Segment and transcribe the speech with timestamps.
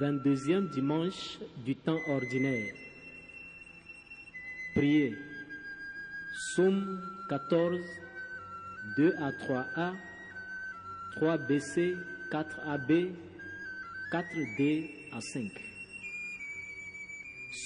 [0.00, 2.72] 22e dimanche du temps ordinaire.
[4.74, 5.14] Priez.
[6.54, 7.78] Psaume 14,
[8.96, 9.94] 2 à 3a,
[11.16, 11.96] 3bc,
[12.30, 13.10] 4ab,
[14.12, 15.50] 4d à 5.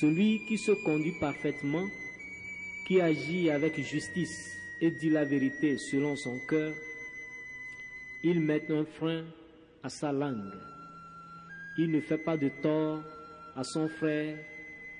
[0.00, 1.86] Celui qui se conduit parfaitement,
[2.86, 6.72] qui agit avec justice et dit la vérité selon son cœur,
[8.22, 9.24] il met un frein
[9.82, 10.52] à sa langue.
[11.78, 13.02] Il ne fait pas de tort
[13.54, 14.36] à son frère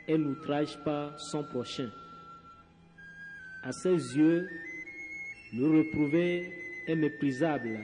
[0.09, 1.90] et n'outrage pas son prochain.
[3.62, 4.48] À ses yeux,
[5.55, 6.52] le reprouvé
[6.86, 7.78] est méprisable,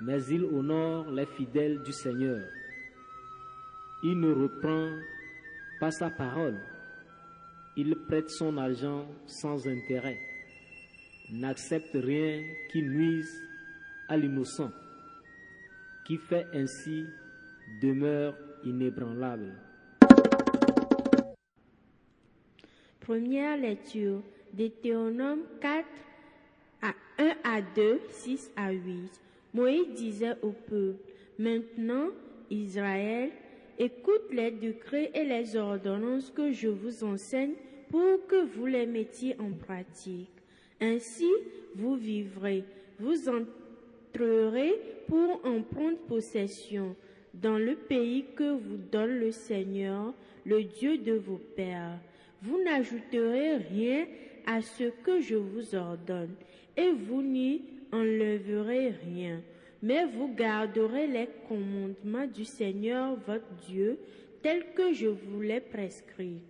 [0.00, 2.42] mais il honore les fidèles du Seigneur.
[4.02, 4.90] Il ne reprend
[5.78, 6.60] pas sa parole.
[7.76, 10.18] Il prête son argent sans intérêt,
[11.30, 13.30] n'accepte rien qui nuise
[14.08, 14.72] à l'innocent,
[16.06, 17.04] qui fait ainsi
[17.82, 18.34] demeure
[18.64, 19.52] inébranlable.
[23.00, 24.22] Première lecture,
[24.52, 25.84] Deutéronome 4 à 1
[27.56, 28.82] à 2, 6 à 8.
[29.54, 31.00] Moïse disait au peuple,
[31.38, 32.08] Maintenant,
[32.50, 33.30] Israël,
[33.78, 37.54] écoute les décrets et les ordonnances que je vous enseigne
[37.90, 40.28] pour que vous les mettiez en pratique.
[40.82, 41.30] Ainsi,
[41.74, 42.64] vous vivrez,
[42.98, 44.74] vous entrerez
[45.08, 46.94] pour en prendre possession
[47.32, 50.12] dans le pays que vous donne le Seigneur,
[50.44, 51.98] le Dieu de vos pères.
[52.42, 54.06] Vous n'ajouterez rien
[54.46, 56.34] à ce que je vous ordonne,
[56.76, 59.40] et vous n'y enlèverez rien,
[59.82, 63.98] mais vous garderez les commandements du Seigneur votre Dieu,
[64.42, 66.40] tels que je vous les prescris.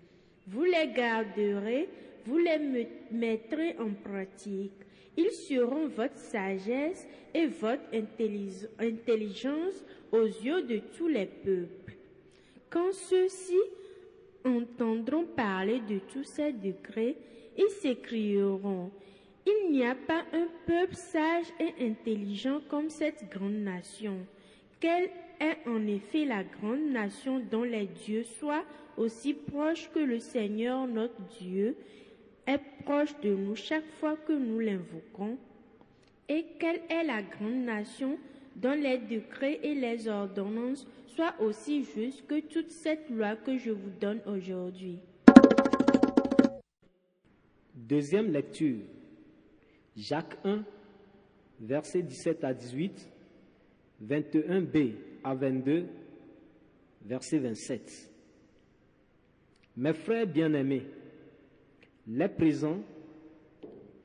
[0.46, 1.88] Vous les garderez,
[2.26, 4.72] vous les me- mettrez en pratique.
[5.16, 7.82] Ils seront votre sagesse et votre
[8.80, 11.94] intelligence aux yeux de tous les peuples.
[12.68, 13.56] Quand ceux-ci
[14.44, 17.16] entendront parler de tous ces décrets,
[17.56, 18.90] ils s'écrieront,
[19.46, 24.18] Il n'y a pas un peuple sage et intelligent comme cette grande nation.
[24.80, 28.64] Quelle est en effet la grande nation dont les dieux soient
[28.96, 31.76] aussi proches que le Seigneur notre Dieu
[32.46, 35.38] est proche de nous chaque fois que nous l'invoquons?
[36.28, 38.18] Et quelle est la grande nation
[38.56, 43.70] dont les décrets et les ordonnances soient aussi justes que toute cette loi que je
[43.70, 44.98] vous donne aujourd'hui?
[47.88, 48.80] Deuxième lecture.
[49.96, 50.64] Jacques 1,
[51.60, 53.12] versets 17 à 18,
[54.04, 55.86] 21b à 22,
[57.04, 58.10] verset 27.
[59.76, 60.82] Mes frères bien-aimés,
[62.08, 62.82] les présents,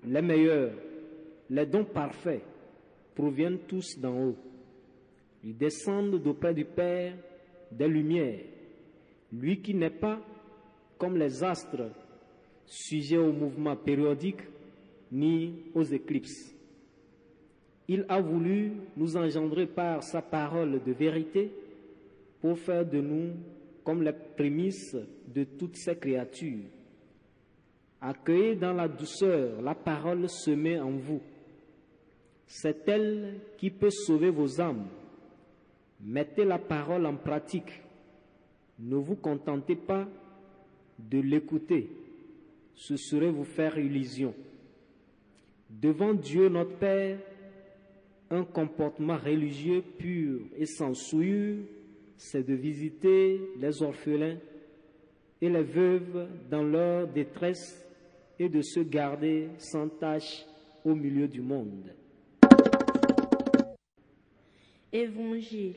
[0.06, 0.74] les meilleurs,
[1.50, 2.44] les dons parfaits
[3.16, 4.38] proviennent tous d'en haut.
[5.44, 7.16] Ils descendent d'auprès du Père
[7.72, 8.46] des Lumières,
[9.34, 10.22] lui qui n'est pas
[11.00, 11.90] comme les astres,
[12.72, 14.42] sujet au mouvement périodique
[15.12, 16.56] ni aux éclipses.
[17.88, 21.52] Il a voulu nous engendrer par sa parole de vérité
[22.40, 23.34] pour faire de nous
[23.84, 24.96] comme les prémices
[25.28, 26.64] de toutes ces créatures.
[28.00, 31.22] Accueillez dans la douceur la parole semée en vous.
[32.48, 34.88] C'est elle qui peut sauver vos âmes.
[36.00, 37.82] Mettez la parole en pratique.
[38.80, 40.08] Ne vous contentez pas
[40.98, 41.90] de l'écouter.
[42.76, 44.34] Ce serait vous faire illusion.
[45.70, 47.20] Devant Dieu notre Père,
[48.30, 51.64] un comportement religieux pur et sans souillure,
[52.18, 54.38] c'est de visiter les orphelins
[55.42, 57.84] et les veuves dans leur détresse
[58.38, 60.46] et de se garder sans tâche
[60.84, 61.94] au milieu du monde.
[64.92, 65.76] Évangile.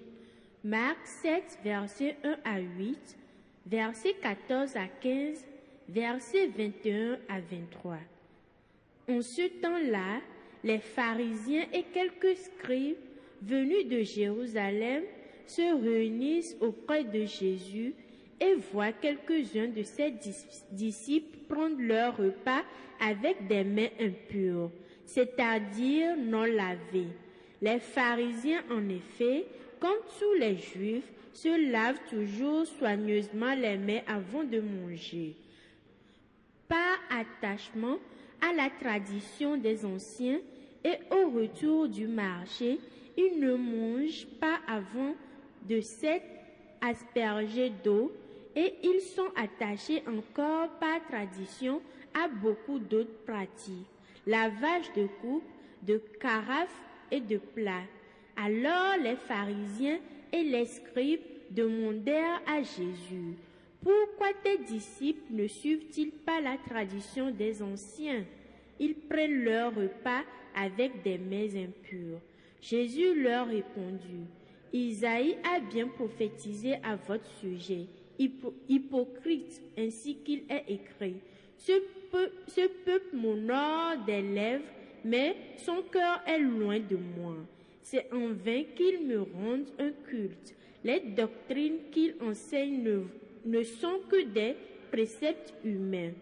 [0.63, 3.19] Marc 7, versets 1 à 8,
[3.67, 5.47] versets 14 à 15,
[5.89, 7.99] versets 21 à 23.
[9.09, 10.21] En ce temps-là,
[10.63, 12.97] les pharisiens et quelques scribes
[13.43, 15.03] venus de Jérusalem
[15.47, 17.95] se réunissent auprès de Jésus
[18.41, 22.63] et voient quelques-uns de ses dis- disciples prendre leur repas
[23.01, 24.71] avec des mains impures,
[25.05, 27.09] c'est-à-dire non lavées.
[27.61, 29.45] Les pharisiens, en effet,
[29.79, 35.35] comme tous les juifs, se lavent toujours soigneusement les mains avant de manger.
[37.19, 37.99] Attachement
[38.41, 40.41] à la tradition des anciens,
[40.85, 42.79] et au retour du marché,
[43.17, 45.15] ils ne mangent pas avant
[45.69, 46.27] de s'être
[46.81, 48.13] aspergés d'eau
[48.55, 51.81] et ils sont attachés encore par tradition
[52.13, 53.87] à beaucoup d'autres pratiques.
[54.27, 55.45] Lavage de coupe,
[55.83, 57.85] de carafes et de plats.
[58.37, 59.99] Alors les pharisiens
[60.33, 61.21] et les scribes
[61.51, 63.37] demandèrent à Jésus,
[63.85, 68.25] Pourquoi tes disciples ne suivent-ils pas la tradition des anciens?
[68.81, 70.23] Ils prennent leur repas
[70.57, 72.19] avec des mains impures.
[72.63, 74.25] Jésus leur répondit,
[74.73, 77.85] Isaïe a bien prophétisé à votre sujet,
[78.19, 81.17] hypo- hypocrite, ainsi qu'il est écrit.
[81.59, 81.73] Ce,
[82.11, 84.65] peu- ce peuple m'honore des lèvres,
[85.05, 87.37] mais son cœur est loin de moi.
[87.83, 90.55] C'est en vain qu'ils me rendent un culte.
[90.83, 93.03] Les doctrines qu'ils enseignent ne,
[93.45, 94.55] ne sont que des
[94.91, 96.13] préceptes humains.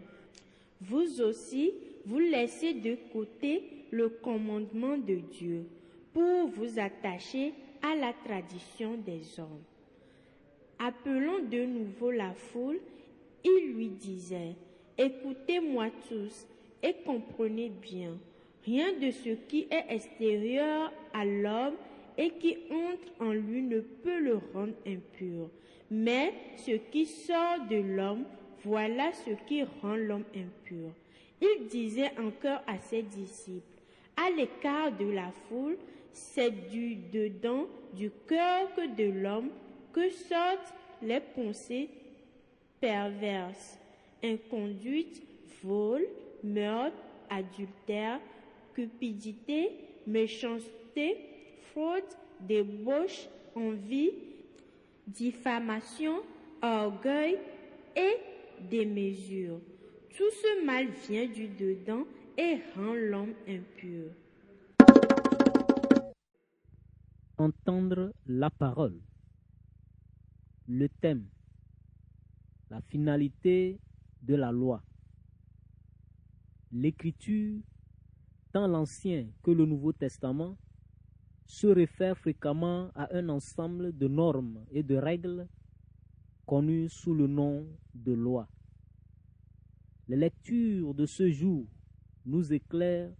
[0.81, 1.73] Vous aussi,
[2.07, 5.65] vous laissez de côté le commandement de Dieu
[6.13, 7.53] pour vous attacher
[7.83, 9.63] à la tradition des hommes.
[10.79, 12.81] Appelant de nouveau la foule,
[13.45, 14.57] il lui disait,
[14.99, 16.47] Écoutez-moi tous
[16.83, 18.17] et comprenez bien,
[18.65, 21.75] rien de ce qui est extérieur à l'homme
[22.19, 25.49] et qui entre en lui ne peut le rendre impur,
[25.93, 28.25] mais ce qui sort de l'homme,
[28.65, 30.91] voilà ce qui rend l'homme impur.
[31.43, 33.67] Il disait encore à ses disciples,
[34.17, 35.77] à l'écart de la foule,
[36.15, 39.51] c'est du dedans du cœur que de l'homme
[39.93, 40.73] que sortent
[41.03, 41.91] les pensées
[42.81, 43.79] perverses,
[44.25, 45.23] inconduite,
[45.63, 46.07] vol,
[46.43, 46.97] meurtre,
[47.29, 48.19] adultère,
[48.75, 49.73] cupidité,
[50.07, 51.19] méchanceté,
[51.71, 52.03] fraude,
[52.41, 54.11] débauche, envie,
[55.07, 56.23] diffamation,
[56.63, 57.39] orgueil
[57.97, 58.17] et
[58.69, 59.61] démesure.
[60.17, 62.05] Tout ce mal vient du dedans
[62.37, 64.11] et rend l'homme impur.
[67.39, 69.01] Entendre la parole.
[70.69, 71.27] Le thème.
[72.71, 73.81] La finalité
[74.23, 74.83] de la loi.
[76.71, 77.61] L'écriture,
[78.53, 80.57] tant l'Ancien que le Nouveau Testament,
[81.53, 85.47] se réfère fréquemment à un ensemble de normes et de règles
[86.47, 88.49] connues sous le nom de loi.
[90.09, 91.67] Les lectures de ce jour
[92.25, 93.13] nous éclairent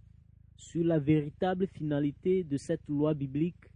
[0.55, 3.69] sur la véritable finalité de cette loi biblique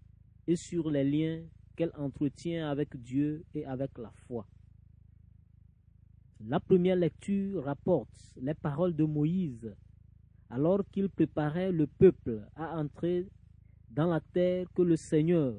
[0.47, 1.43] et sur les liens
[1.75, 4.47] qu'elle entretient avec Dieu et avec la foi.
[6.47, 9.71] La première lecture rapporte les paroles de Moïse
[10.49, 13.27] alors qu'il préparait le peuple à entrer
[13.89, 15.55] dans la terre que le Seigneur,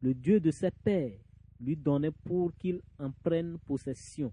[0.00, 1.18] le Dieu de ses pères,
[1.60, 4.32] lui donnait pour qu'il en prenne possession.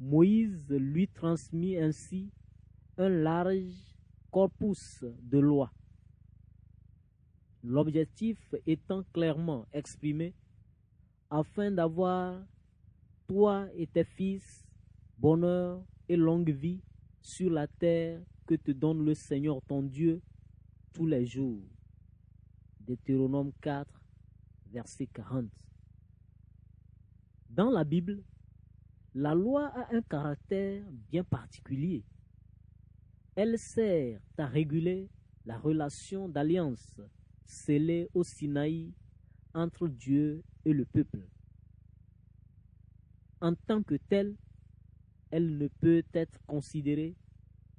[0.00, 2.30] Moïse lui transmit ainsi
[2.98, 3.96] un large
[4.30, 5.72] corpus de lois.
[7.62, 10.34] L'objectif étant clairement exprimé
[11.30, 12.42] afin d'avoir
[13.26, 14.66] toi et tes fils
[15.18, 16.82] bonheur et longue vie
[17.22, 20.20] sur la terre que te donne le Seigneur ton Dieu
[20.94, 21.60] tous les jours.
[22.80, 23.86] Deutéronome 4,
[24.70, 25.46] verset 40.
[27.50, 28.22] Dans la Bible,
[29.14, 32.04] la loi a un caractère bien particulier.
[33.34, 35.10] Elle sert à réguler
[35.44, 37.00] la relation d'alliance
[37.44, 38.92] scellée au Sinaï
[39.52, 41.26] entre Dieu et le peuple.
[43.40, 44.36] En tant que telle,
[45.30, 47.16] elle ne peut être considérée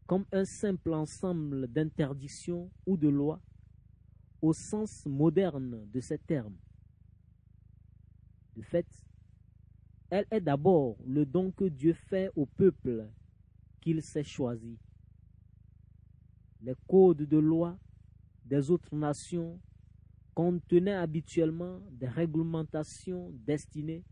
[0.08, 3.42] comme un simple ensemble d'interdictions ou de lois
[4.42, 6.58] au sens moderne de ces termes.
[8.56, 8.86] De fait,
[10.10, 13.10] elle est d'abord le don que Dieu fait au peuple
[13.82, 14.78] qu'il s'est choisi.
[16.62, 17.78] Les codes de loi
[18.46, 19.60] des autres nations
[20.36, 24.04] contenaient habituellement des réglementations destinées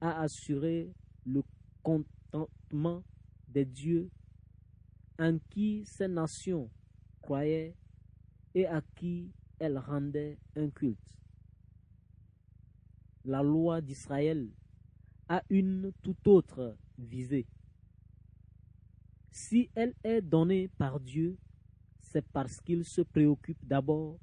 [0.00, 0.92] à assurer
[1.24, 1.42] le
[1.82, 3.04] contentement
[3.48, 4.10] des dieux
[5.18, 6.70] en qui ces nations
[7.20, 7.74] croyaient
[8.54, 11.18] et à qui elles rendaient un culte.
[13.24, 14.48] La loi d'Israël
[15.28, 17.46] a une toute autre visée.
[19.30, 21.36] Si elle est donnée par Dieu,
[22.00, 24.18] c'est parce qu'il se préoccupe d'abord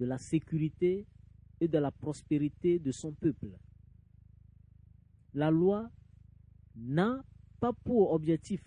[0.00, 1.06] de la sécurité
[1.60, 3.50] et de la prospérité de son peuple.
[5.34, 5.90] La loi
[6.74, 7.22] n'a
[7.60, 8.62] pas pour objectif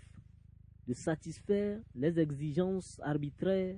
[0.88, 3.78] de satisfaire les exigences arbitraires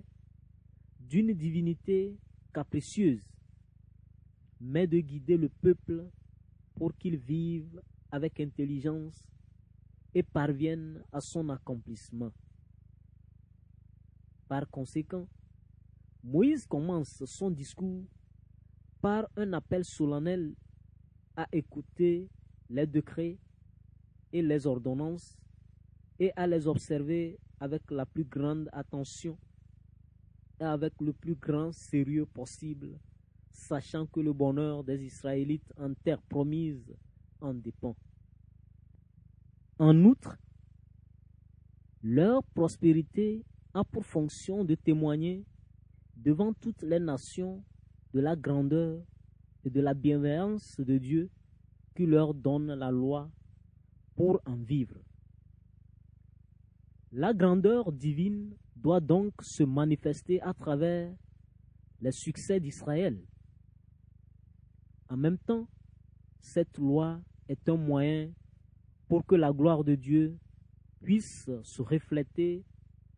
[1.00, 2.17] d'une divinité
[2.53, 3.22] capricieuse,
[4.60, 6.05] mais de guider le peuple
[6.75, 7.81] pour qu'il vive
[8.12, 9.27] avec intelligence
[10.13, 12.31] et parvienne à son accomplissement.
[14.48, 15.27] Par conséquent,
[16.24, 18.05] Moïse commence son discours
[19.01, 20.53] par un appel solennel
[21.36, 22.29] à écouter
[22.69, 23.38] les décrets
[24.31, 25.38] et les ordonnances
[26.20, 29.38] et à les observer avec la plus grande attention
[30.60, 33.00] et avec le plus grand sérieux possible,
[33.51, 36.93] sachant que le bonheur des Israélites en terre promise
[37.41, 37.96] en dépend.
[39.79, 40.38] En outre,
[42.03, 43.43] leur prospérité
[43.74, 45.46] a pour fonction de témoigner
[46.15, 47.63] devant toutes les nations
[48.13, 49.01] de la grandeur
[49.65, 51.29] et de la bienveillance de Dieu
[51.96, 53.29] qui leur donne la loi
[54.15, 54.96] pour en vivre.
[57.15, 61.13] La grandeur divine doit donc se manifester à travers
[62.01, 63.24] les succès d'Israël.
[65.10, 65.67] En même temps,
[66.41, 68.32] cette loi est un moyen
[69.08, 70.39] pour que la gloire de Dieu
[71.03, 72.63] puisse se refléter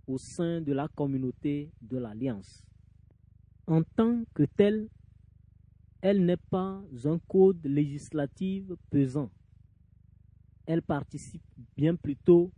[0.08, 2.66] au sein de la communauté de l'Alliance.
[3.66, 4.90] En tant que telle,
[6.02, 9.32] elle n'est pas un code législatif pesant.
[10.66, 11.46] Elle participe
[11.78, 12.52] bien plutôt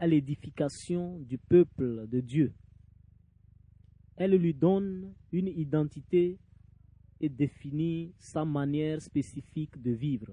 [0.00, 2.54] à l'édification du peuple de Dieu.
[4.16, 6.38] Elle lui donne une identité
[7.20, 10.32] et définit sa manière spécifique de vivre.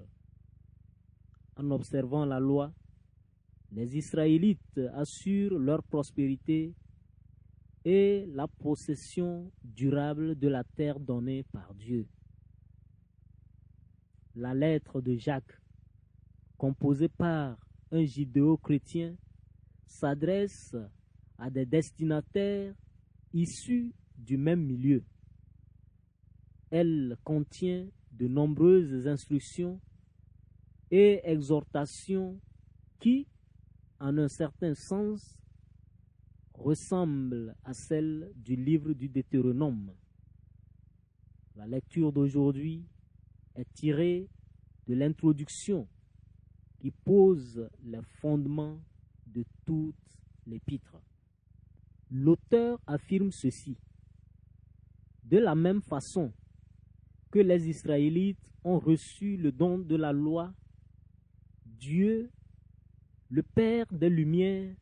[1.56, 2.72] En observant la loi,
[3.70, 6.74] les Israélites assurent leur prospérité
[7.84, 12.06] et la possession durable de la terre donnée par Dieu.
[14.34, 15.60] La lettre de Jacques,
[16.56, 17.58] composée par
[17.90, 19.14] un judéo-chrétien,
[19.88, 20.76] s'adresse
[21.38, 22.74] à des destinataires
[23.32, 25.04] issus du même milieu.
[26.70, 29.80] Elle contient de nombreuses instructions
[30.90, 32.40] et exhortations
[32.98, 33.26] qui,
[34.00, 35.38] en un certain sens,
[36.54, 39.94] ressemblent à celles du livre du Deutéronome.
[41.54, 42.84] La lecture d'aujourd'hui
[43.54, 44.28] est tirée
[44.86, 45.88] de l'introduction
[46.78, 48.80] qui pose les fondements
[49.38, 49.94] de toute
[50.46, 51.00] l'épître.
[52.10, 53.76] L'auteur affirme ceci.
[55.22, 56.32] De la même façon
[57.30, 60.52] que les Israélites ont reçu le don de la loi,
[61.64, 62.30] Dieu,
[63.30, 64.74] le Père des Lumières,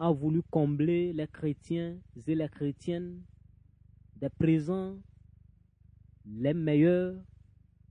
[0.00, 3.22] a voulu combler les chrétiens et les chrétiennes
[4.16, 4.96] des présents
[6.24, 7.14] les meilleurs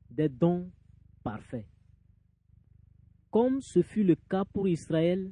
[0.10, 0.70] des dons
[1.24, 1.68] parfaits.
[3.32, 5.32] Comme ce fut le cas pour Israël,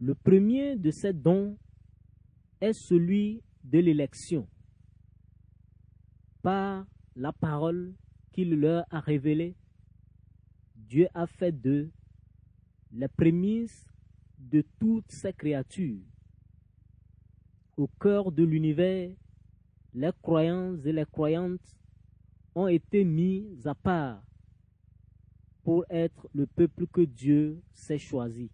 [0.00, 1.56] le premier de ces dons
[2.60, 4.48] est celui de l'élection.
[6.42, 6.86] Par
[7.16, 7.94] la parole
[8.32, 9.56] qu'il leur a révélée,
[10.76, 11.90] Dieu a fait d'eux
[12.92, 13.86] les prémices
[14.38, 16.00] de toutes ces créatures.
[17.76, 19.10] Au cœur de l'univers,
[19.94, 21.76] les croyants et les croyantes
[22.54, 24.22] ont été mis à part
[25.64, 28.50] pour être le peuple que Dieu s'est choisi.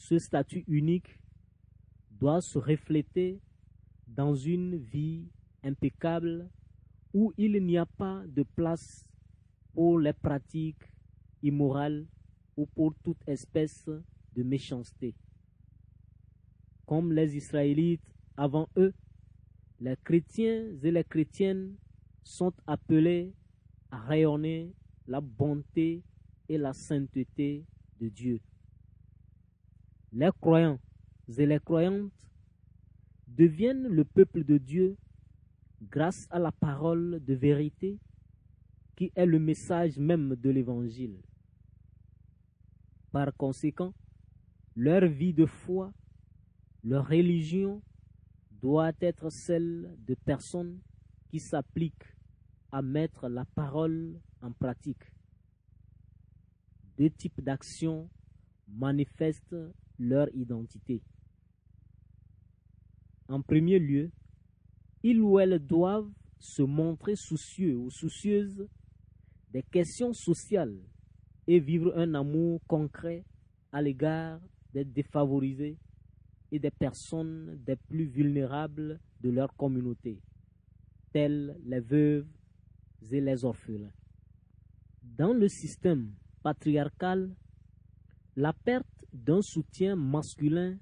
[0.00, 1.20] Ce statut unique
[2.10, 3.38] doit se refléter
[4.06, 5.28] dans une vie
[5.62, 6.48] impeccable
[7.12, 9.06] où il n'y a pas de place
[9.74, 10.90] pour les pratiques
[11.42, 12.06] immorales
[12.56, 13.88] ou pour toute espèce
[14.34, 15.14] de méchanceté.
[16.86, 18.94] Comme les Israélites avant eux,
[19.80, 21.76] les chrétiens et les chrétiennes
[22.24, 23.34] sont appelés
[23.90, 24.72] à rayonner
[25.06, 26.02] la bonté
[26.48, 27.66] et la sainteté
[28.00, 28.40] de Dieu.
[30.12, 30.80] Les croyants
[31.38, 32.10] et les croyantes
[33.28, 34.96] deviennent le peuple de Dieu
[35.82, 37.98] grâce à la parole de vérité
[38.96, 41.22] qui est le message même de l'Évangile.
[43.12, 43.94] Par conséquent,
[44.76, 45.92] leur vie de foi,
[46.82, 47.82] leur religion
[48.50, 50.80] doit être celle de personnes
[51.28, 52.16] qui s'appliquent
[52.72, 55.04] à mettre la parole en pratique.
[56.98, 58.08] Deux types d'actions
[58.68, 59.56] manifestent
[60.00, 61.02] leur identité.
[63.28, 64.10] En premier lieu,
[65.02, 68.66] ils ou elles doivent se montrer soucieux ou soucieuses
[69.50, 70.76] des questions sociales
[71.46, 73.24] et vivre un amour concret
[73.72, 74.40] à l'égard
[74.72, 75.78] des défavorisés
[76.50, 80.18] et des personnes des plus vulnérables de leur communauté,
[81.12, 82.26] telles les veuves
[83.10, 83.92] et les orphelins.
[85.02, 87.34] Dans le système patriarcal,
[88.36, 90.78] la perte d'un soutien masculin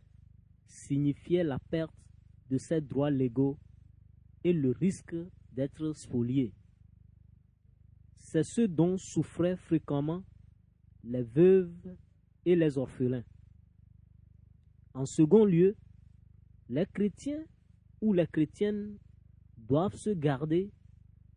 [0.67, 1.95] signifiait la perte
[2.51, 3.59] de ses droits légaux
[4.45, 5.17] et le risque
[5.53, 6.53] d'être spolié.
[8.15, 10.23] C'est ce dont souffraient fréquemment
[11.03, 11.97] les veuves
[12.45, 13.25] et les orphelins.
[14.95, 15.77] En second lieu,
[16.69, 17.45] les chrétiens
[18.01, 18.99] où les chrétiennes
[19.57, 20.71] doivent se garder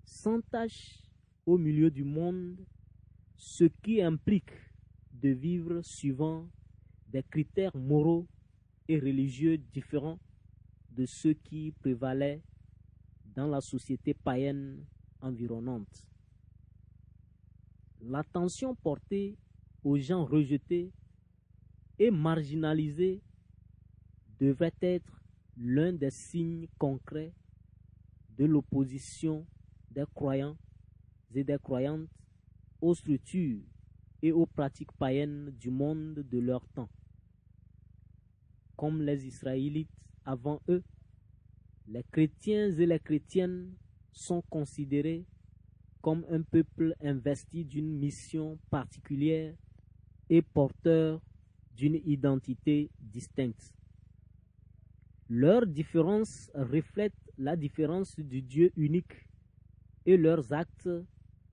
[0.03, 1.03] sans tâche
[1.45, 2.57] au milieu du monde,
[3.36, 4.51] ce qui implique
[5.13, 6.48] de vivre suivant
[7.11, 8.25] des critères moraux
[8.87, 10.19] et religieux différents
[10.91, 12.41] de ceux qui prévalaient
[13.35, 14.85] dans la société païenne
[15.21, 16.07] environnante.
[18.01, 19.37] L'attention portée
[19.83, 20.91] aux gens rejetés
[21.99, 23.21] et marginalisés
[24.39, 25.21] devrait être
[25.57, 27.33] l'un des signes concrets
[28.37, 29.45] de l'opposition
[29.91, 30.57] des croyants
[31.35, 32.09] et des croyantes
[32.81, 33.61] aux structures
[34.21, 36.89] et aux pratiques païennes du monde de leur temps.
[38.81, 39.91] Comme les Israélites
[40.25, 40.81] avant eux,
[41.85, 43.75] les chrétiens et les chrétiennes
[44.11, 45.23] sont considérés
[46.01, 49.53] comme un peuple investi d'une mission particulière
[50.31, 51.21] et porteur
[51.75, 53.71] d'une identité distincte.
[55.29, 59.27] Leurs différences reflètent la différence du Dieu unique
[60.07, 60.89] et leurs actes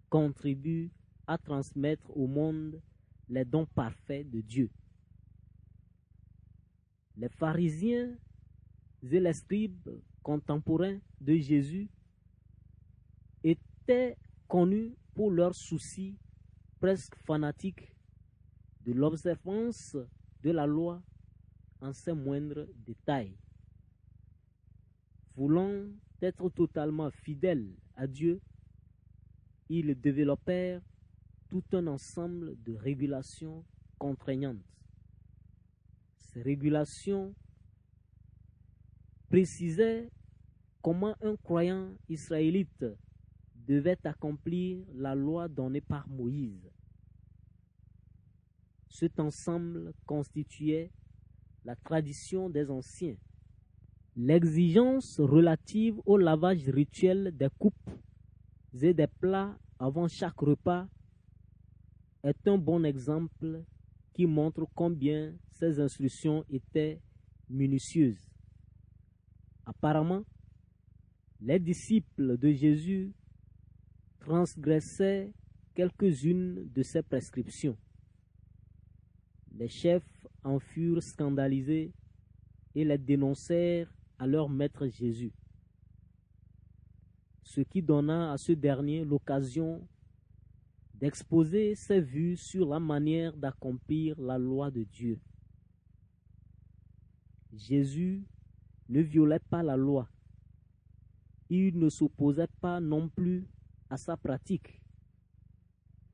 [0.08, 0.90] contribuent
[1.26, 2.80] à transmettre au monde
[3.28, 4.70] les dons parfaits de Dieu.
[7.18, 8.16] Les pharisiens
[9.02, 9.90] et les scribes
[10.22, 11.88] contemporains de Jésus
[13.42, 16.16] étaient connus pour leurs soucis
[16.78, 17.92] presque fanatiques
[18.86, 19.96] de l'observance
[20.44, 21.02] de la loi
[21.80, 23.36] en ses moindres détails.
[25.34, 25.86] Voulant
[26.22, 28.40] être totalement fidèles à Dieu,
[29.68, 30.82] ils développèrent
[31.48, 33.64] tout un ensemble de régulations
[33.98, 34.77] contraignantes.
[36.34, 37.34] Régulations
[39.28, 40.10] précisaient
[40.82, 42.84] comment un croyant israélite
[43.54, 46.70] devait accomplir la loi donnée par Moïse.
[48.88, 50.90] Cet ensemble constituait
[51.64, 53.16] la tradition des anciens.
[54.16, 57.90] L'exigence relative au lavage rituel des coupes
[58.80, 60.88] et des plats avant chaque repas
[62.24, 63.62] est un bon exemple
[64.26, 67.00] montre combien ces instructions étaient
[67.48, 68.28] minutieuses.
[69.66, 70.24] Apparemment,
[71.40, 73.12] les disciples de Jésus
[74.18, 75.32] transgressaient
[75.74, 77.76] quelques-unes de ces prescriptions.
[79.52, 81.92] Les chefs en furent scandalisés
[82.74, 85.32] et les dénoncèrent à leur maître Jésus,
[87.42, 89.86] ce qui donna à ce dernier l'occasion
[91.00, 95.20] d'exposer ses vues sur la manière d'accomplir la loi de Dieu.
[97.52, 98.24] Jésus
[98.88, 100.08] ne violait pas la loi.
[101.48, 103.46] Il ne s'opposait pas non plus
[103.88, 104.82] à sa pratique.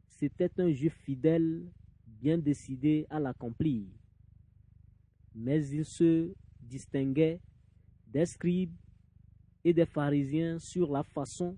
[0.06, 1.66] C'était un juif fidèle,
[2.06, 3.86] bien décidé à l'accomplir.
[5.34, 7.40] Mais il se distinguait
[8.06, 8.76] des scribes
[9.64, 11.56] et des pharisiens sur la façon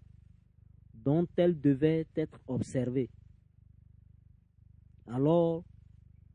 [0.95, 3.11] dont elle devait être observée.
[5.07, 5.65] Alors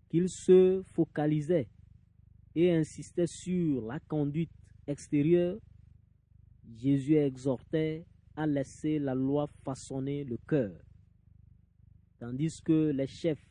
[0.10, 1.68] qu'il se focalisait
[2.56, 4.52] et insistait sur la conduite
[4.88, 5.58] extérieure,
[6.78, 8.06] Jésus exhortait
[8.36, 10.72] à laisser la loi façonner le cœur,
[12.20, 13.46] tandis que les chefs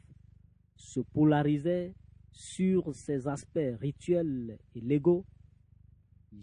[0.77, 1.95] se polarisaient
[2.33, 5.27] sur ces aspects rituels et légaux.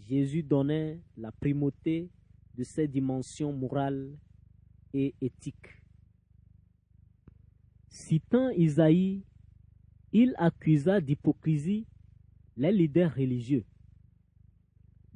[0.06, 2.10] Jésus donnait la primauté
[2.54, 4.16] de ces dimensions morales
[4.92, 5.77] et éthiques.
[7.98, 9.24] Citant Isaïe,
[10.12, 11.84] il accusa d'hypocrisie
[12.56, 13.64] les leaders religieux.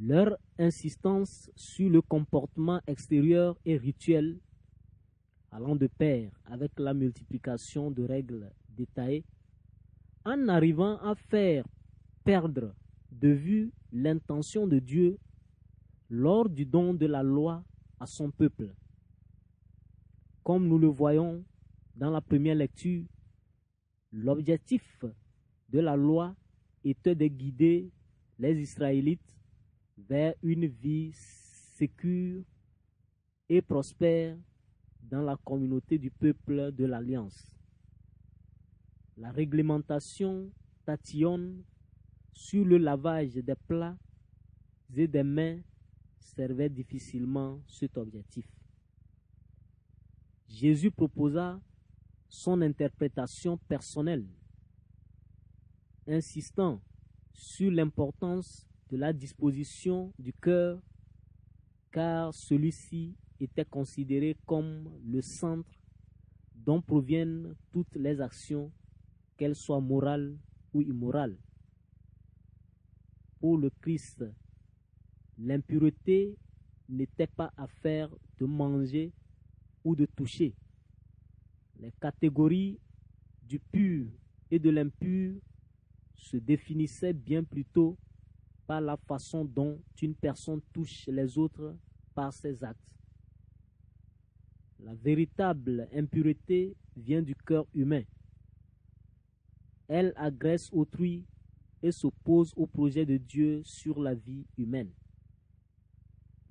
[0.00, 4.40] Leur insistance sur le comportement extérieur et rituel,
[5.52, 9.24] allant de pair avec la multiplication de règles détaillées,
[10.24, 11.64] en arrivant à faire
[12.24, 12.74] perdre
[13.12, 15.18] de vue l'intention de Dieu
[16.10, 17.64] lors du don de la loi
[18.00, 18.74] à son peuple.
[20.42, 21.44] Comme nous le voyons
[21.94, 23.04] dans la première lecture,
[24.12, 25.04] l'objectif
[25.68, 26.34] de la loi
[26.84, 27.90] était de guider
[28.38, 29.36] les Israélites
[29.96, 32.42] vers une vie sécure
[33.48, 34.36] et prospère
[35.02, 37.56] dans la communauté du peuple de l'Alliance.
[39.16, 40.50] La réglementation
[40.84, 41.62] tatillonne
[42.32, 43.96] sur le lavage des plats
[44.94, 45.60] et des mains
[46.18, 48.46] servait difficilement cet objectif.
[50.48, 51.60] Jésus proposa
[52.32, 54.26] son interprétation personnelle,
[56.08, 56.80] insistant
[57.30, 60.80] sur l'importance de la disposition du cœur,
[61.90, 65.70] car celui-ci était considéré comme le centre
[66.54, 68.72] dont proviennent toutes les actions,
[69.36, 70.34] qu'elles soient morales
[70.72, 71.36] ou immorales.
[73.40, 74.24] Pour le Christ,
[75.38, 76.36] L'impureté
[76.88, 79.12] n'était pas affaire de manger
[79.82, 80.54] ou de toucher.
[81.82, 82.78] Les catégories
[83.42, 84.06] du pur
[84.52, 85.34] et de l'impur
[86.14, 87.98] se définissaient bien plutôt
[88.68, 91.76] par la façon dont une personne touche les autres
[92.14, 92.96] par ses actes.
[94.78, 98.04] La véritable impureté vient du cœur humain.
[99.88, 101.24] Elle agresse autrui
[101.82, 104.92] et s'oppose au projet de Dieu sur la vie humaine.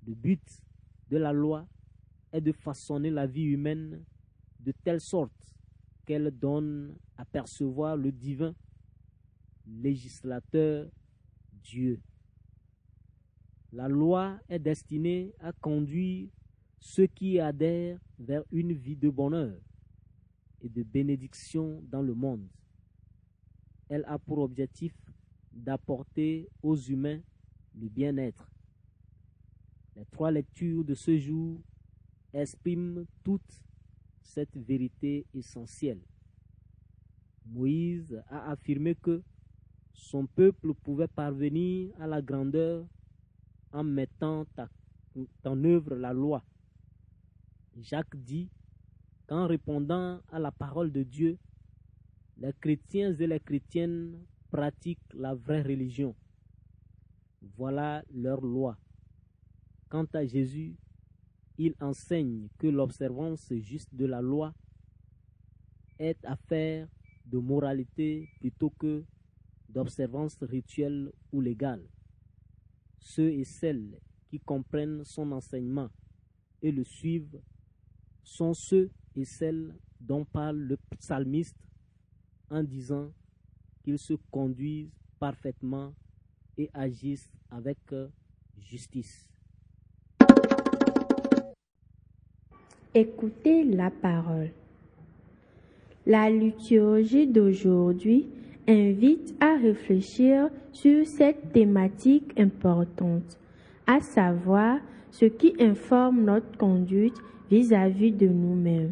[0.05, 0.43] Le but
[1.09, 1.65] de la loi
[2.33, 4.03] est de façonner la vie humaine
[4.63, 5.55] de telle sorte
[6.05, 8.53] qu'elle donne à percevoir le divin
[9.67, 10.89] législateur
[11.63, 11.99] Dieu.
[13.73, 16.29] La loi est destinée à conduire
[16.79, 19.55] ceux qui adhèrent vers une vie de bonheur
[20.61, 22.47] et de bénédiction dans le monde.
[23.87, 24.93] Elle a pour objectif
[25.51, 27.21] d'apporter aux humains
[27.75, 28.49] le bien-être.
[29.95, 31.59] Les trois lectures de ce jour
[32.33, 33.61] expriment toute
[34.33, 36.01] cette vérité essentielle.
[37.45, 39.21] Moïse a affirmé que
[39.93, 42.85] son peuple pouvait parvenir à la grandeur
[43.73, 44.45] en mettant
[45.43, 46.43] en œuvre la loi.
[47.77, 48.49] Jacques dit
[49.27, 51.37] qu'en répondant à la parole de Dieu,
[52.37, 56.15] les chrétiens et les chrétiennes pratiquent la vraie religion.
[57.57, 58.77] Voilà leur loi.
[59.89, 60.77] Quant à Jésus,
[61.63, 64.51] il enseigne que l'observance juste de la loi
[65.99, 66.87] est affaire
[67.25, 69.05] de moralité plutôt que
[69.69, 71.87] d'observance rituelle ou légale.
[72.97, 75.91] Ceux et celles qui comprennent son enseignement
[76.63, 77.39] et le suivent
[78.23, 81.69] sont ceux et celles dont parle le psalmiste
[82.49, 83.13] en disant
[83.83, 85.93] qu'ils se conduisent parfaitement
[86.57, 87.77] et agissent avec
[88.57, 89.30] justice.
[92.93, 94.49] Écoutez la parole.
[96.05, 98.27] La liturgie d'aujourd'hui
[98.67, 103.39] invite à réfléchir sur cette thématique importante,
[103.87, 107.15] à savoir ce qui informe notre conduite
[107.49, 108.91] vis-à-vis de nous-mêmes,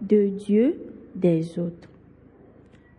[0.00, 0.76] de Dieu,
[1.14, 1.90] des autres.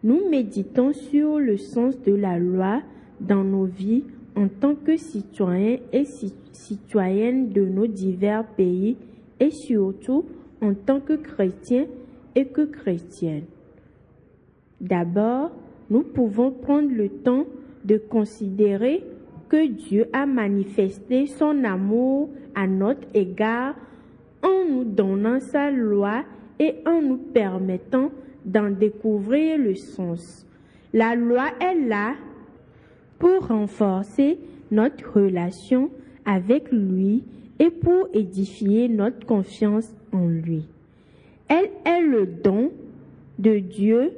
[0.03, 2.83] Nous méditons sur le sens de la loi
[3.19, 4.03] dans nos vies
[4.35, 6.05] en tant que citoyens et
[6.51, 8.95] citoyennes de nos divers pays
[9.39, 10.25] et surtout
[10.61, 11.85] en tant que chrétiens
[12.35, 13.45] et que chrétiennes.
[14.81, 15.51] D'abord,
[15.89, 17.45] nous pouvons prendre le temps
[17.83, 19.03] de considérer
[19.49, 23.75] que Dieu a manifesté son amour à notre égard
[24.43, 26.23] en nous donnant sa loi
[26.59, 28.11] et en nous permettant
[28.43, 30.45] d'en découvrir le sens.
[30.93, 32.15] La loi est là
[33.19, 34.39] pour renforcer
[34.71, 35.89] notre relation
[36.25, 37.23] avec lui
[37.59, 40.63] et pour édifier notre confiance en lui.
[41.47, 42.71] Elle est le don
[43.39, 44.11] de Dieu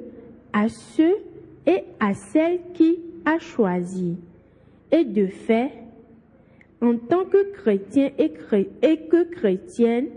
[0.53, 1.15] à ceux
[1.65, 4.15] et à celles qui a choisi.
[4.91, 5.71] Et de fait,
[6.81, 10.07] en tant que chrétiens et, que chrétiennes,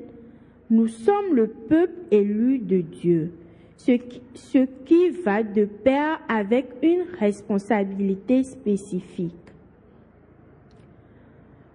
[0.70, 3.32] nous sommes le peuple élu de Dieu,
[3.76, 9.39] ce qui, ce qui va de pair avec une responsabilité spécifique.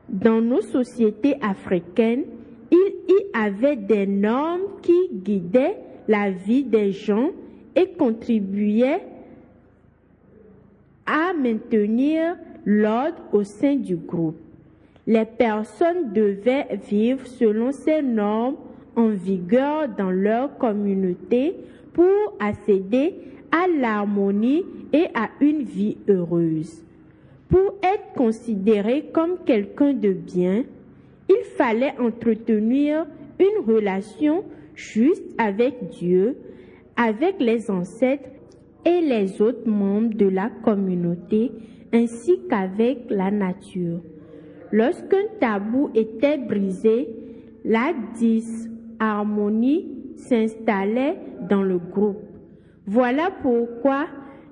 [0.09, 2.25] Dans nos sociétés africaines,
[2.71, 7.31] il y avait des normes qui guidaient la vie des gens
[7.75, 9.01] et contribuaient
[11.05, 14.37] à maintenir l'ordre au sein du groupe.
[15.07, 18.55] Les personnes devaient vivre selon ces normes
[18.95, 21.55] en vigueur dans leur communauté
[21.93, 23.13] pour accéder
[23.51, 24.63] à l'harmonie
[24.93, 26.83] et à une vie heureuse.
[27.49, 30.63] Pour être considéré comme quelqu'un de bien,
[31.29, 33.05] il fallait entretenir
[33.39, 34.43] une relation
[34.75, 36.37] juste avec Dieu,
[36.95, 38.29] avec les ancêtres
[38.85, 41.51] et les autres membres de la communauté,
[41.93, 44.01] ainsi qu'avec la nature.
[44.71, 47.09] Lorsqu'un tabou était brisé,
[47.63, 51.17] la disharmonie s'installait
[51.49, 52.21] dans le groupe.
[52.85, 54.07] Voilà pourquoi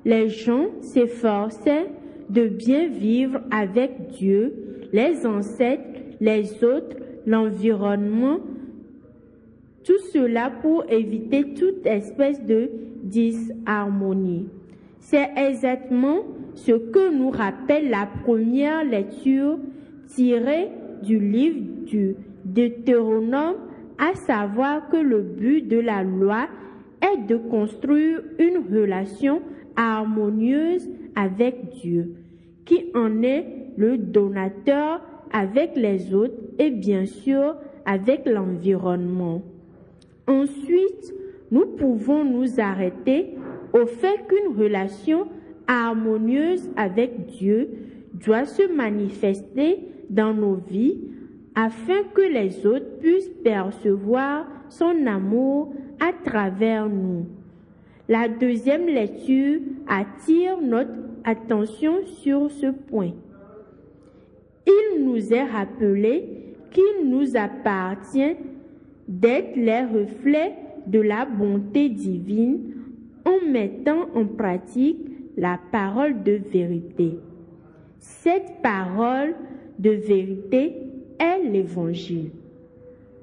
[0.06, 1.88] les gens s'efforçaient
[2.30, 4.54] de bien vivre avec Dieu,
[4.92, 8.40] les ancêtres, les autres, l'environnement,
[9.84, 12.70] tout cela pour éviter toute espèce de
[13.04, 14.48] disharmonie.
[15.00, 16.20] C'est exactement
[16.56, 19.58] ce que nous rappelle la première lecture
[20.08, 20.70] tirée
[21.02, 23.56] du livre du Deutéronome,
[23.98, 26.48] à savoir que le but de la loi
[27.02, 29.42] est de construire une relation
[29.76, 32.16] harmonieuse avec Dieu,
[32.66, 33.46] qui en est
[33.78, 39.42] le donateur avec les autres et bien sûr avec l'environnement.
[40.28, 41.14] Ensuite,
[41.52, 43.36] nous pouvons nous arrêter
[43.74, 45.28] au fait qu'une relation
[45.68, 47.70] harmonieuse avec Dieu
[48.14, 50.98] doit se manifester dans nos vies
[51.56, 57.26] afin que les autres puissent percevoir son amour à travers nous.
[58.14, 60.92] La deuxième lecture attire notre
[61.24, 63.10] attention sur ce point.
[64.68, 66.24] Il nous est rappelé
[66.70, 68.36] qu'il nous appartient
[69.08, 70.54] d'être les reflets
[70.86, 72.76] de la bonté divine
[73.26, 75.00] en mettant en pratique
[75.36, 77.18] la parole de vérité.
[77.98, 79.34] Cette parole
[79.80, 80.74] de vérité
[81.18, 82.30] est l'évangile.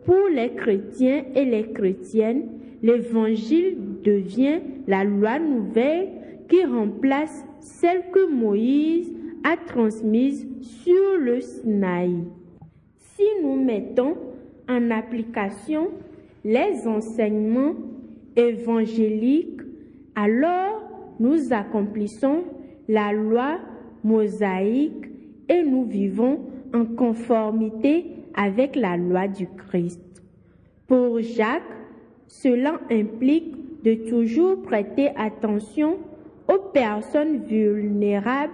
[0.04, 2.48] Pour les chrétiens et les chrétiennes,
[2.82, 6.08] l'évangile devient la loi nouvelle
[6.48, 9.12] qui remplace celle que Moïse
[9.44, 12.24] a transmise sur le Sinaï.
[12.98, 14.16] Si nous mettons
[14.68, 15.88] en application
[16.44, 17.74] les enseignements
[18.36, 19.60] évangéliques,
[20.14, 20.82] alors
[21.18, 22.44] nous accomplissons
[22.88, 23.58] la loi
[24.02, 25.06] mosaïque
[25.48, 26.40] et nous vivons
[26.74, 30.00] en conformité avec la loi du Christ.
[30.86, 31.62] Pour Jacques,
[32.30, 35.96] cela implique de toujours prêter attention
[36.48, 38.52] aux personnes vulnérables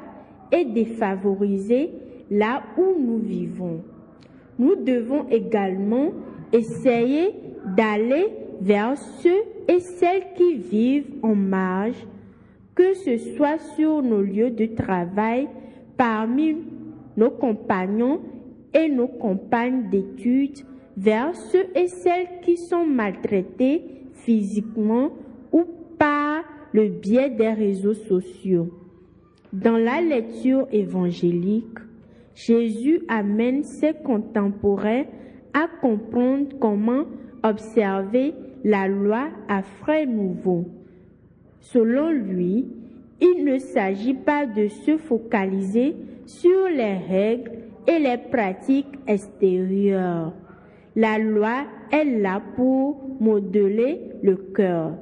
[0.51, 1.91] et défavorisées
[2.31, 3.83] là où nous vivons.
[4.59, 6.12] Nous devons également
[6.53, 7.35] essayer
[7.77, 8.29] d'aller
[8.62, 12.07] vers ceux et celles qui vivent en marge,
[12.75, 15.49] que ce soit sur nos lieux de travail,
[15.99, 16.57] parmi
[17.17, 18.21] nos compagnons
[18.73, 20.65] et nos compagnes d'études,
[20.97, 23.83] vers ceux et celles qui sont maltraités
[24.13, 25.11] physiquement
[25.53, 25.65] ou
[25.99, 28.71] par le biais des réseaux sociaux.
[29.53, 31.79] Dans la lecture évangélique,
[32.35, 35.05] Jésus amène ses contemporains
[35.55, 37.05] à comprendre comment
[37.43, 40.67] observer la loi à frais nouveaux.
[41.61, 42.67] Selon lui,
[43.21, 45.95] il ne s'agit pas de se focaliser
[46.27, 47.53] sur les règles
[47.87, 50.33] et les pratiques extérieures.
[50.97, 54.95] La loi est là pour modeler le cœur.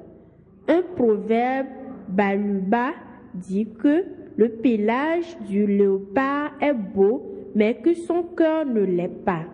[0.66, 1.68] Un proverbe
[2.09, 2.90] baluba
[3.33, 4.04] dit que
[4.37, 7.22] le pelage du léopard est beau,
[7.54, 9.44] mais que son cœur ne l'est pas.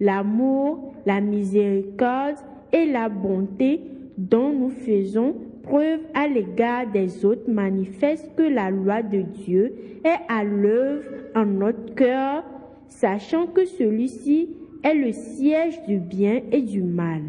[0.00, 2.36] L'amour, la miséricorde
[2.72, 3.80] et la bonté
[4.16, 9.72] dont nous faisons preuve à l'égard des autres manifestent que la loi de Dieu
[10.04, 11.04] est à l'œuvre
[11.36, 12.42] en notre cœur,
[12.88, 14.48] sachant que celui-ci
[14.82, 17.22] est le siège du bien et du mal.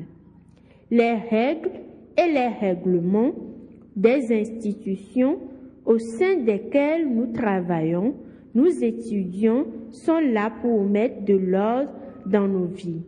[0.92, 1.72] Les règles
[2.18, 3.34] et les règlements
[3.96, 5.40] des institutions
[5.86, 8.16] au sein desquelles nous travaillons,
[8.54, 11.92] nous étudions, sont là pour mettre de l'ordre
[12.26, 13.02] dans nos vies.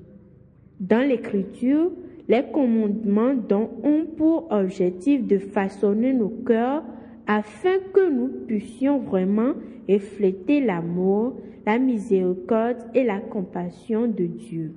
[0.80, 1.92] Dans l'Écriture,
[2.28, 6.84] les commandements dont ont pour objectif de façonner nos cœurs
[7.28, 9.54] afin que nous puissions vraiment
[9.88, 14.74] refléter l'amour, la miséricorde et la compassion de Dieu.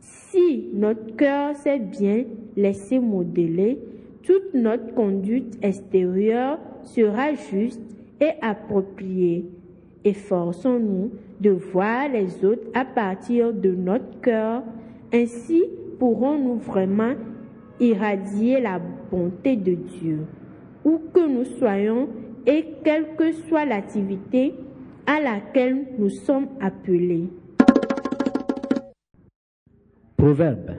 [0.00, 2.24] Si notre cœur s'est bien
[2.56, 3.78] laissé modeler,
[4.22, 7.80] toute notre conduite extérieure sera juste
[8.20, 9.46] et appropriée.
[10.04, 14.62] Efforçons-nous de voir les autres à partir de notre cœur.
[15.12, 15.64] Ainsi
[15.98, 17.14] pourrons-nous vraiment
[17.80, 18.80] irradier la
[19.10, 20.20] bonté de Dieu.
[20.84, 22.08] Où que nous soyons
[22.46, 24.54] et quelle que soit l'activité
[25.10, 27.28] à laquelle nous sommes appelés.
[30.16, 30.76] Proverbe.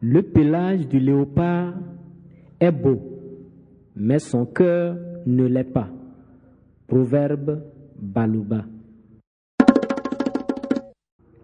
[0.00, 1.74] Le pelage du léopard
[2.58, 2.98] est beau,
[3.94, 4.96] mais son cœur
[5.26, 5.88] ne l'est pas.
[6.88, 7.62] Proverbe
[7.96, 8.64] Baluba.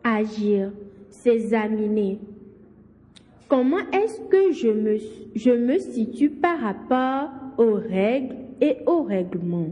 [0.02, 0.72] Agir,
[1.11, 2.18] s'examiner.
[3.48, 4.96] Comment est-ce que je me,
[5.37, 9.70] je me situe par rapport aux règles et aux règlements?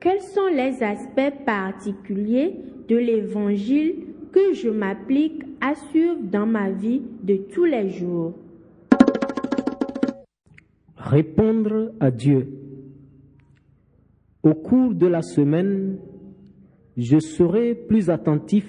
[0.00, 2.54] Quels sont les aspects particuliers
[2.88, 3.94] de l'Évangile
[4.30, 8.34] que je m'applique à suivre dans ma vie de tous les jours?
[10.96, 12.46] Répondre à Dieu.
[14.44, 15.98] Au cours de la semaine,
[16.96, 18.66] je serai plus attentif,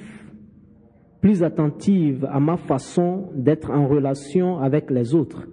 [1.22, 5.48] plus attentive à ma façon d'être en relation avec les autres.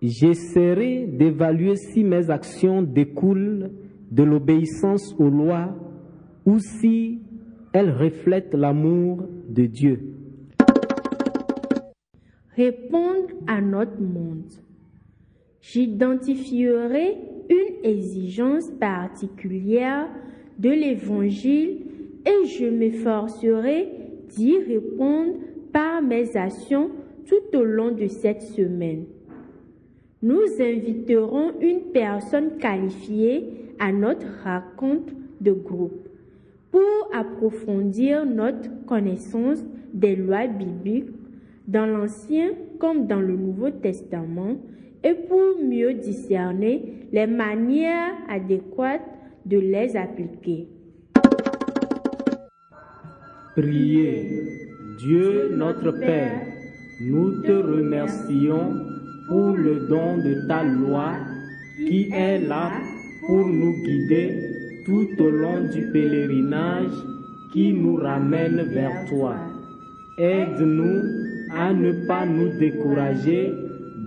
[0.00, 3.70] J'essaierai d'évaluer si mes actions découlent
[4.10, 5.74] de l'obéissance aux lois
[6.46, 7.20] ou si
[7.72, 10.00] elles reflètent l'amour de Dieu.
[12.56, 14.52] Répondre à notre monde.
[15.60, 17.16] J'identifierai
[17.48, 20.08] une exigence particulière
[20.58, 21.86] de l'Évangile
[22.26, 23.88] et je m'efforcerai
[24.28, 25.34] d'y répondre
[25.72, 26.90] par mes actions
[27.26, 29.04] tout au long de cette semaine.
[30.22, 36.08] Nous inviterons une personne qualifiée à notre raconte de groupe
[36.70, 41.10] pour approfondir notre connaissance des lois bibliques
[41.66, 44.56] dans l'Ancien comme dans le Nouveau Testament
[45.02, 49.00] et pour mieux discerner les manières adéquates
[49.46, 50.68] de les appliquer.
[53.56, 54.28] Priez.
[54.98, 56.42] Dieu notre Père,
[57.00, 58.74] nous te remercions
[59.28, 61.14] pour le don de ta loi
[61.78, 62.70] qui est là
[63.26, 66.98] pour nous guider tout au long du pèlerinage
[67.52, 69.34] qui nous ramène vers toi.
[70.18, 71.02] Aide-nous
[71.56, 73.52] à ne pas nous décourager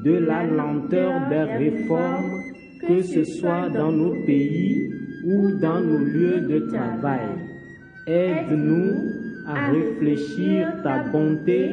[0.04, 2.44] de la lenteur des réformes,
[2.88, 4.90] que ce soit dans nos pays
[5.26, 7.30] ou dans nos lieux de travail.
[8.08, 8.94] Aide-nous
[9.48, 11.72] à réfléchir ta bonté